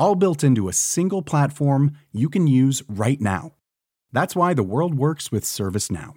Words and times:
all 0.00 0.16
built 0.16 0.42
into 0.42 0.68
a 0.68 0.72
single 0.72 1.22
platform 1.22 1.92
you 2.10 2.28
can 2.28 2.48
use 2.48 2.82
right 2.88 3.20
now. 3.20 3.52
That's 4.12 4.34
why 4.34 4.54
the 4.54 4.64
world 4.64 4.94
works 4.96 5.30
with 5.30 5.44
ServiceNow. 5.44 6.14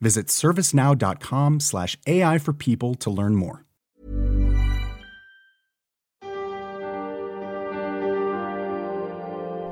Visit 0.00 0.28
servicenow.com/slash 0.28 1.98
AI 2.06 2.38
for 2.38 2.54
people 2.54 2.94
to 2.94 3.10
learn 3.10 3.36
more. 3.36 3.64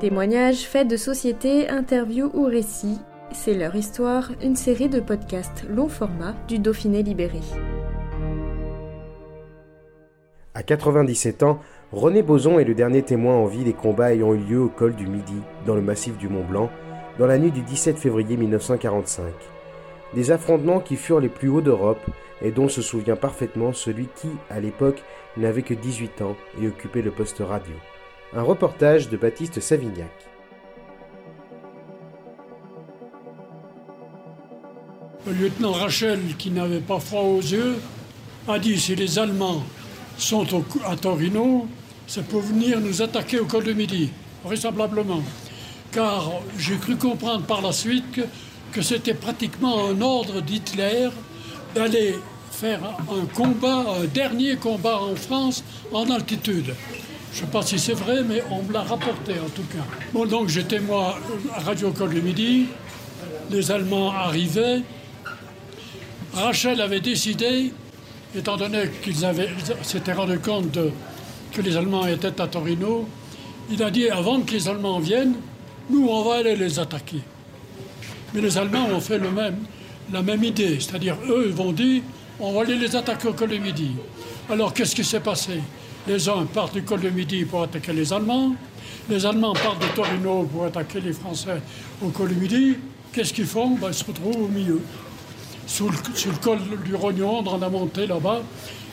Témoignages, 0.03 0.65
faits 0.65 0.89
de 0.89 0.97
société, 0.97 1.69
interviews 1.69 2.29
ou 2.33 2.43
récits, 2.43 2.99
c'est 3.31 3.53
leur 3.53 3.73
histoire, 3.73 4.31
une 4.41 4.57
série 4.57 4.89
de 4.89 4.99
podcasts 4.99 5.63
long 5.69 5.87
format 5.87 6.35
du 6.49 6.59
Dauphiné 6.59 7.03
libéré. 7.03 7.39
À 10.55 10.61
97 10.61 11.41
ans, 11.41 11.59
René 11.91 12.21
Boson 12.21 12.59
est 12.59 12.63
le 12.63 12.75
dernier 12.75 13.01
témoin 13.01 13.33
en 13.33 13.47
vie 13.47 13.63
des 13.63 13.73
combats 13.73 14.13
ayant 14.13 14.35
eu 14.35 14.37
lieu 14.37 14.59
au 14.59 14.69
col 14.69 14.93
du 14.93 15.07
Midi, 15.07 15.33
dans 15.65 15.73
le 15.73 15.81
massif 15.81 16.15
du 16.17 16.29
Mont 16.29 16.45
Blanc, 16.45 16.69
dans 17.17 17.25
la 17.25 17.39
nuit 17.39 17.49
du 17.49 17.63
17 17.63 17.97
février 17.97 18.37
1945. 18.37 19.33
Des 20.13 20.29
affrontements 20.29 20.79
qui 20.79 20.95
furent 20.95 21.19
les 21.19 21.29
plus 21.29 21.49
hauts 21.49 21.61
d'Europe 21.61 22.05
et 22.43 22.51
dont 22.51 22.69
se 22.69 22.83
souvient 22.83 23.15
parfaitement 23.15 23.73
celui 23.73 24.07
qui, 24.15 24.27
à 24.51 24.59
l'époque, 24.59 25.01
n'avait 25.37 25.63
que 25.63 25.73
18 25.73 26.21
ans 26.21 26.35
et 26.61 26.67
occupait 26.67 27.01
le 27.01 27.09
poste 27.09 27.39
radio. 27.39 27.73
Un 28.35 28.43
reportage 28.43 29.09
de 29.09 29.17
Baptiste 29.17 29.59
Savignac. 29.59 30.11
Le 35.25 35.33
lieutenant 35.33 35.71
Rachel, 35.71 36.19
qui 36.37 36.51
n'avait 36.51 36.79
pas 36.79 36.99
froid 36.99 37.21
aux 37.21 37.41
yeux, 37.41 37.77
a 38.47 38.59
dit 38.59 38.79
si 38.79 38.95
les 38.95 39.17
Allemands 39.17 39.63
sont 40.17 40.45
à 40.85 40.95
Torino, 40.95 41.67
c'est 42.07 42.25
pour 42.25 42.41
venir 42.41 42.79
nous 42.79 43.01
attaquer 43.01 43.39
au 43.39 43.45
col 43.45 43.63
de 43.63 43.73
Midi, 43.73 44.09
vraisemblablement. 44.43 45.23
Car 45.91 46.31
j'ai 46.57 46.75
cru 46.77 46.95
comprendre 46.95 47.45
par 47.45 47.61
la 47.61 47.71
suite 47.71 48.05
que, 48.71 48.81
c'était 48.81 49.13
pratiquement 49.13 49.89
un 49.89 50.01
ordre 50.01 50.41
d'Hitler 50.41 51.09
d'aller 51.75 52.15
faire 52.51 52.79
un 53.11 53.25
combat, 53.25 53.85
un 54.01 54.05
dernier 54.05 54.55
combat 54.55 54.99
en 54.99 55.15
France 55.15 55.63
en 55.91 56.09
altitude. 56.09 56.73
Je 57.33 57.41
ne 57.41 57.45
sais 57.45 57.51
pas 57.51 57.61
si 57.63 57.79
c'est 57.79 57.93
vrai, 57.93 58.23
mais 58.23 58.43
on 58.51 58.61
me 58.63 58.73
l'a 58.73 58.81
rapporté 58.81 59.33
en 59.33 59.49
tout 59.49 59.63
cas. 59.63 59.83
Bon, 60.13 60.25
donc 60.25 60.49
j'étais 60.49 60.79
moi 60.79 61.17
à 61.55 61.61
Radio 61.61 61.91
Col 61.91 62.13
de 62.13 62.21
Midi, 62.21 62.67
les 63.49 63.71
Allemands 63.71 64.11
arrivaient. 64.11 64.81
Rachel 66.33 66.81
avait 66.81 66.99
décidé, 66.99 67.73
étant 68.35 68.57
donné 68.57 68.89
qu'ils 69.01 69.15
s'étaient 69.83 70.13
rendu 70.13 70.39
compte 70.39 70.77
que 71.51 71.61
les 71.61 71.77
Allemands 71.77 72.07
étaient 72.07 72.41
à 72.41 72.47
Torino, 72.47 73.07
il 73.69 73.81
a 73.83 73.91
dit 73.91 74.09
avant 74.09 74.41
que 74.41 74.51
les 74.51 74.67
Allemands 74.67 74.99
viennent, 74.99 75.35
nous, 75.89 76.07
on 76.07 76.23
va 76.23 76.35
aller 76.35 76.55
les 76.55 76.79
attaquer. 76.79 77.19
Mais 78.33 78.41
les 78.41 78.57
Allemands 78.57 78.87
ont 78.87 78.99
fait 78.99 79.19
le 79.19 79.29
même, 79.29 79.57
la 80.11 80.21
même 80.21 80.43
idée, 80.43 80.79
c'est-à-dire 80.79 81.17
eux, 81.29 81.45
ils 81.47 81.53
vont 81.53 81.71
dire, 81.71 82.01
on 82.39 82.53
va 82.53 82.61
aller 82.61 82.75
les 82.75 82.95
attaquer 82.95 83.27
au 83.27 83.33
col 83.33 83.49
de 83.49 83.57
Midi. 83.57 83.91
Alors 84.49 84.73
qu'est-ce 84.73 84.95
qui 84.95 85.03
s'est 85.03 85.19
passé? 85.19 85.59
Les 86.07 86.27
uns 86.27 86.45
partent 86.45 86.73
du 86.73 86.83
col 86.83 86.99
de 87.01 87.09
Midi 87.09 87.45
pour 87.45 87.63
attaquer 87.63 87.93
les 87.93 88.11
Allemands, 88.11 88.55
les 89.09 89.25
Allemands 89.25 89.53
partent 89.53 89.81
de 89.81 89.95
Torino 89.95 90.43
pour 90.43 90.65
attaquer 90.65 91.01
les 91.01 91.13
Français 91.13 91.61
au 92.01 92.09
col 92.09 92.29
de 92.29 92.35
Midi. 92.35 92.75
Qu'est-ce 93.11 93.33
qu'ils 93.33 93.45
font? 93.45 93.71
Ben, 93.75 93.89
Ils 93.89 93.93
se 93.93 94.03
retrouvent 94.05 94.43
au 94.43 94.47
milieu. 94.47 94.81
Sous 95.67 95.89
le, 95.89 95.95
sur 96.15 96.31
le 96.31 96.37
col 96.37 96.59
du 96.85 96.95
Rognon, 96.95 97.41
dans 97.41 97.57
la 97.57 97.69
montée 97.69 98.05
là-bas, 98.07 98.41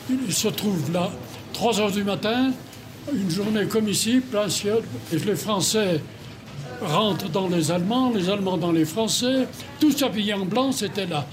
ils 0.09 0.33
se 0.33 0.49
trouvent 0.49 0.93
là. 0.93 1.11
3 1.53 1.81
heures 1.81 1.91
du 1.91 2.05
matin, 2.05 2.53
une 3.13 3.31
journée 3.31 3.67
comme 3.67 3.89
ici, 3.89 4.21
plein 4.21 4.49
ciel, 4.49 4.83
et 5.13 5.19
les 5.19 5.37
Français 5.37 6.01
rentrent 6.81 7.29
dans 7.29 7.49
les 7.49 7.71
Allemands, 7.71 8.11
les 8.15 8.31
Allemands 8.31 8.57
dans 8.57 8.73
les 8.73 8.85
Français, 8.85 9.47
tous 9.79 10.03
habillés 10.03 10.35
en 10.35 10.47
blanc, 10.47 10.73
c'était 10.73 11.07
la, 11.07 11.27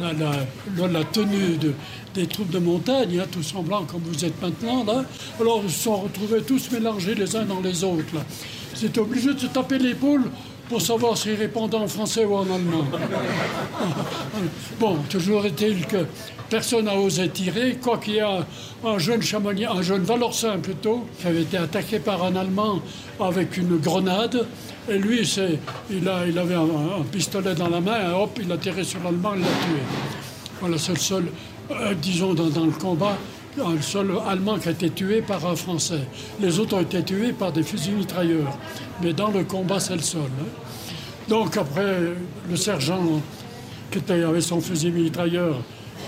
la, 0.00 0.88
la, 0.88 1.04
tenue 1.04 1.56
de, 1.56 1.74
des 2.14 2.26
troupes 2.26 2.50
de 2.50 2.58
montagne, 2.58 3.20
hein, 3.20 3.26
tous 3.30 3.54
en 3.54 3.62
blanc 3.62 3.84
comme 3.84 4.02
vous 4.02 4.24
êtes 4.24 4.40
maintenant 4.40 4.84
là. 4.84 5.04
Alors 5.40 5.60
ils 5.64 5.70
se 5.70 5.82
sont 5.82 5.96
retrouvés 5.96 6.42
tous 6.42 6.70
mélangés 6.70 7.14
les 7.14 7.36
uns 7.36 7.44
dans 7.44 7.60
les 7.60 7.84
autres. 7.84 8.14
C'était 8.74 9.00
obligé 9.00 9.34
de 9.34 9.38
se 9.38 9.46
taper 9.46 9.78
l'épaule 9.78 10.24
pour 10.68 10.80
savoir 10.80 11.16
s'ils 11.16 11.34
répondaient 11.34 11.76
en 11.76 11.88
français 11.88 12.24
ou 12.24 12.34
en 12.34 12.42
allemand. 12.42 12.84
bon, 14.80 14.96
toujours 15.08 15.44
est-il 15.46 15.86
que 15.86 16.06
personne 16.48 16.84
n'a 16.84 16.94
osé 16.94 17.28
tirer, 17.28 17.78
quoi 17.82 17.98
qu'il 17.98 18.14
y 18.14 18.20
a 18.20 18.46
un 18.84 18.98
jeune 18.98 19.22
chamonier, 19.22 19.66
un 19.66 19.82
jeune 19.82 20.02
Valorcin 20.02 20.58
plutôt, 20.58 21.06
qui 21.18 21.26
avait 21.26 21.42
été 21.42 21.56
attaqué 21.56 21.98
par 21.98 22.22
un 22.22 22.36
Allemand 22.36 22.80
avec 23.20 23.56
une 23.56 23.78
grenade. 23.78 24.46
Et 24.88 24.98
lui, 24.98 25.28
il 25.90 26.08
avait 26.08 26.54
un, 26.54 27.02
pistolet 27.10 27.54
dans 27.54 27.68
la 27.68 27.80
main, 27.80 28.10
et 28.10 28.14
hop, 28.14 28.38
il 28.42 28.52
a 28.52 28.58
tiré 28.58 28.84
sur 28.84 29.02
l'Allemand, 29.02 29.32
il 29.34 29.40
l'a 29.40 29.46
tué. 29.46 29.82
Voilà, 30.60 30.78
c'est 30.78 30.92
le 30.92 30.98
seul, 30.98 31.24
euh, 31.70 31.94
disons, 31.94 32.34
dans, 32.34 32.44
le 32.64 32.72
combat, 32.72 33.16
le 33.56 33.80
seul 33.80 34.10
Allemand 34.26 34.58
qui 34.58 34.68
a 34.68 34.72
été 34.72 34.90
tué 34.90 35.22
par 35.22 35.44
un 35.46 35.56
Français. 35.56 36.00
Les 36.40 36.58
autres 36.58 36.76
ont 36.76 36.80
été 36.80 37.02
tués 37.02 37.32
par 37.32 37.52
des 37.52 37.62
fusils 37.62 37.94
mitrailleurs. 37.94 38.58
Mais 39.02 39.12
dans 39.12 39.28
le 39.28 39.44
combat, 39.44 39.80
c'est 39.80 39.96
le 39.96 40.02
seul. 40.02 40.22
Hein. 40.22 40.46
Donc 41.28 41.56
après, 41.56 41.98
le 42.48 42.56
sergent 42.56 43.20
qui 43.90 43.98
était 43.98 44.22
avec 44.22 44.42
son 44.42 44.60
fusil 44.60 44.90
mitrailleur 44.90 45.56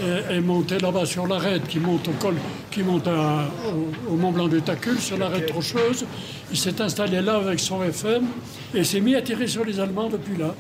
est, 0.02 0.40
monté 0.40 0.78
là-bas 0.78 1.06
sur 1.06 1.26
l'arête 1.26 1.66
qui 1.68 1.78
monte 1.78 2.08
au 2.08 2.12
col, 2.12 2.34
qui 2.70 2.82
monte 2.82 3.08
au, 3.08 4.16
Mont 4.16 4.32
Blanc 4.32 4.48
du 4.48 4.60
Tacul, 4.60 4.98
sur 4.98 5.16
l'arête 5.16 5.50
rocheuse. 5.50 6.04
Il 6.50 6.58
s'est 6.58 6.80
installé 6.82 7.22
là 7.22 7.36
avec 7.36 7.60
son 7.60 7.82
FM 7.82 8.26
et 8.74 8.84
s'est 8.84 9.00
mis 9.00 9.14
à 9.14 9.22
tirer 9.22 9.46
sur 9.46 9.64
les 9.64 9.80
Allemands 9.80 10.08
depuis 10.08 10.36
là. 10.36 10.54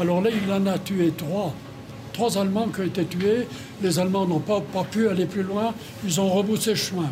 Alors 0.00 0.20
là, 0.20 0.30
il 0.30 0.52
en 0.52 0.66
a 0.66 0.78
tué 0.78 1.12
trois. 1.16 1.54
Trois 2.12 2.38
Allemands 2.38 2.68
qui 2.68 2.80
ont 2.80 2.84
été 2.84 3.04
tués. 3.04 3.46
Les 3.82 3.98
Allemands 3.98 4.26
n'ont 4.26 4.40
pas, 4.40 4.60
pas 4.60 4.84
pu 4.84 5.08
aller 5.08 5.26
plus 5.26 5.42
loin. 5.42 5.74
Ils 6.04 6.20
ont 6.20 6.28
reboussé 6.28 6.74
chemin. 6.74 7.10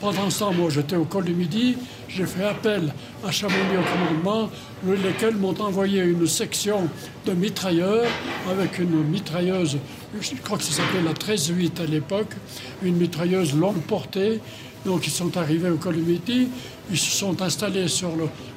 Pendant 0.00 0.28
ce 0.28 0.40
temps, 0.40 0.52
moi, 0.52 0.68
j'étais 0.70 0.96
au 0.96 1.04
col 1.04 1.24
du 1.24 1.34
Midi. 1.34 1.76
J'ai 2.08 2.26
fait 2.26 2.44
appel 2.44 2.92
à 3.26 3.32
Chamonix 3.32 3.76
au 3.76 4.12
commandement, 4.12 4.50
lesquels 4.86 5.34
m'ont 5.34 5.60
envoyé 5.60 6.02
une 6.02 6.28
section 6.28 6.88
de 7.26 7.32
mitrailleurs 7.32 8.06
avec 8.48 8.78
une 8.78 9.02
mitrailleuse, 9.02 9.78
je 10.20 10.34
crois 10.36 10.58
que 10.58 10.62
ça 10.62 10.72
s'appelait 10.72 11.02
la 11.02 11.12
13-8 11.12 11.82
à 11.82 11.86
l'époque, 11.86 12.34
une 12.84 12.96
mitrailleuse 12.96 13.56
longue 13.56 13.80
portée. 13.80 14.40
Donc 14.84 15.06
ils 15.06 15.10
sont 15.10 15.36
arrivés 15.38 15.70
au 15.70 15.76
col 15.76 15.94
du 15.94 16.02
Midi, 16.02 16.48
ils 16.90 16.98
se 16.98 17.10
sont 17.10 17.40
installés 17.40 17.88
sur 17.88 18.10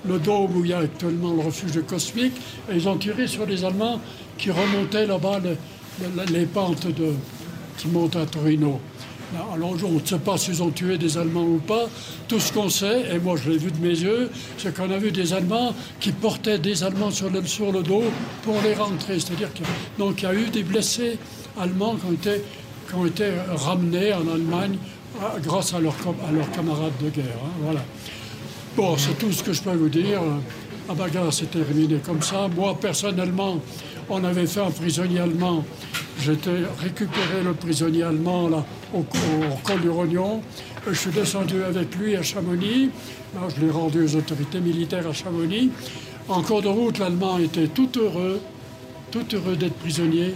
le, 0.06 0.20
dôme 0.20 0.58
où 0.58 0.66
il 0.66 0.72
y 0.72 0.74
a 0.74 0.80
actuellement 0.80 1.34
le 1.34 1.42
refuge 1.42 1.82
cosmique 1.88 2.34
et 2.70 2.76
ils 2.76 2.88
ont 2.88 2.98
tiré 2.98 3.28
sur 3.28 3.46
les 3.46 3.64
Allemands 3.64 4.02
qui 4.38 4.52
remontaient 4.52 5.08
là-bas 5.08 5.40
les, 6.32 6.46
pentes 6.46 6.88
de, 6.88 7.14
qui 7.78 7.88
montent 7.88 8.16
à 8.16 8.26
Torino. 8.26 8.80
Alors 9.54 9.76
on 9.86 9.92
ne 9.92 10.06
sait 10.06 10.20
pas 10.20 10.38
s'ils 10.38 10.64
ont 10.64 10.70
tué 10.70 10.98
des 10.98 11.18
Allemands 11.18 11.44
ou 11.44 11.58
pas. 11.60 11.88
Tout 12.28 12.40
ce 12.40 12.54
qu'on 12.54 12.70
sait, 12.70 13.14
et 13.14 13.20
moi 13.20 13.36
je 13.36 13.50
l'ai 13.50 13.58
vu 13.58 13.72
de 13.72 13.80
mes 13.80 13.90
yeux, 13.90 14.30
c'est 14.58 14.76
qu'on 14.76 14.90
a 14.90 14.98
vu 14.98 15.12
des 15.12 15.34
Allemands 15.34 15.74
qui 16.00 16.12
portaient 16.14 16.60
des 16.60 16.84
Allemands 16.84 17.12
sur 17.12 17.30
le, 17.30 17.44
sur 17.46 17.72
le 17.72 17.84
dos 17.84 18.04
pour 18.44 18.56
les 18.64 18.74
rentrer. 18.74 19.20
C'est-à-dire 19.20 19.50
qu'il 19.54 20.24
y 20.24 20.26
a 20.26 20.34
eu 20.34 20.50
des 20.50 20.64
blessés 20.64 21.18
allemands 21.60 21.96
qui 21.96 22.06
ont 22.06 22.14
été, 22.14 22.42
qui 22.88 22.96
ont 22.96 23.06
été 23.06 23.32
ramenés 23.56 24.14
en 24.14 24.28
Allemagne 24.34 24.78
grâce 25.44 25.74
à, 25.74 25.78
à 25.78 25.82
leurs 25.82 26.52
camarades 26.52 26.94
de 27.04 27.10
guerre. 27.10 27.26
Hein, 27.44 27.52
voilà. 27.62 27.82
Bon, 28.78 28.96
c'est 28.98 29.18
tout 29.18 29.32
ce 29.32 29.44
que 29.44 29.54
je 29.54 29.62
peux 29.62 29.76
vous 29.76 29.90
dire. 29.90 30.22
La 30.88 30.94
bagarre 30.94 31.34
s'est 31.34 31.48
terminée 31.48 32.00
comme 32.06 32.22
ça. 32.22 32.48
Moi, 32.56 32.78
personnellement, 32.80 33.60
on 34.10 34.24
avait 34.24 34.48
fait 34.48 34.62
un 34.62 34.72
prisonnier 34.72 35.20
allemand. 35.20 35.66
J'étais 36.20 36.64
récupéré 36.80 37.44
le 37.44 37.54
prisonnier 37.54 38.04
allemand 38.04 38.50
là, 38.50 38.66
au, 38.94 39.06
col 39.64 39.82
du 39.82 39.90
Rognon. 39.90 40.42
Je 40.88 40.94
suis 40.94 41.12
descendu 41.12 41.64
avec 41.64 41.96
lui 41.96 42.16
à 42.16 42.24
Chamonix. 42.24 42.90
Je 43.56 43.62
l'ai 43.62 43.72
rendu 43.72 44.04
aux 44.04 44.16
autorités 44.16 44.60
militaires 44.60 45.08
à 45.08 45.14
Chamonix. 45.14 45.70
En 46.28 46.42
cours 46.42 46.62
de 46.62 46.68
route, 46.68 46.98
l'Allemand 46.98 47.38
était 47.38 47.68
tout 47.68 47.90
heureux, 47.98 48.42
tout 49.12 49.26
heureux 49.34 49.56
d'être 49.56 49.76
prisonnier, 49.76 50.34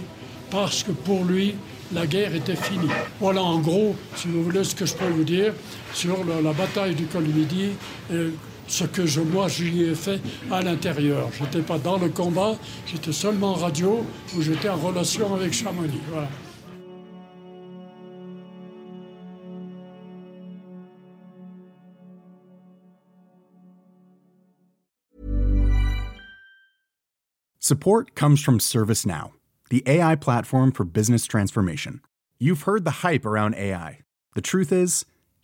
parce 0.50 0.82
que 0.82 0.92
pour 0.92 1.24
lui, 1.24 1.54
la 1.92 2.06
guerre 2.06 2.34
était 2.34 2.56
finie. 2.56 2.88
Voilà 3.20 3.42
en 3.42 3.58
gros, 3.58 3.94
si 4.16 4.28
vous 4.28 4.42
voulez, 4.42 4.64
ce 4.64 4.74
que 4.74 4.86
je 4.86 4.94
peux 4.94 5.08
vous 5.08 5.24
dire 5.24 5.52
sur 5.92 6.16
la, 6.24 6.52
bataille 6.52 6.94
du 6.94 7.04
col 7.06 7.24
du 7.24 7.32
Midi. 7.32 7.70
Ce 8.66 8.84
que 8.84 9.06
je, 9.06 9.20
moi 9.20 9.48
j'y 9.48 9.82
ai 9.84 9.94
fait 9.94 10.20
à 10.50 10.62
l'intérieur. 10.62 11.28
Je 11.32 11.44
n'étais 11.44 11.62
pas 11.62 11.78
dans 11.78 11.98
le 11.98 12.08
combat, 12.08 12.56
j'étais 12.86 13.12
seulement 13.12 13.52
en 13.52 13.54
radio 13.54 14.04
où 14.36 14.42
j'étais 14.42 14.68
en 14.68 14.76
relation 14.76 15.34
avec 15.34 15.52
Chamonix. 15.52 16.00
Support 27.64 28.16
comes 28.16 28.42
from 28.42 28.58
ServiceNow, 28.58 29.30
the 29.70 29.84
AI 29.86 30.16
platform 30.16 30.72
for 30.72 30.84
business 30.84 31.26
transformation. 31.26 32.00
You've 32.40 32.62
heard 32.62 32.84
the 32.84 33.02
hype 33.06 33.24
around 33.24 33.54
AI. 33.54 34.00
The 34.34 34.40
truth 34.40 34.72
is, 34.72 35.04